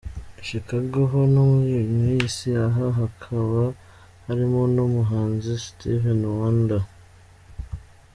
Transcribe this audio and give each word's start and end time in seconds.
I 0.39 0.41
Chicago, 0.49 1.01
ho 1.11 1.19
muri 1.33 1.69
Illinois, 1.81 2.37
aha 2.65 2.85
hakaba 2.99 3.63
harimo 4.25 4.61
n’umuhanzi 4.75 5.51
Stevie 5.65 6.15
Wonder. 6.37 6.83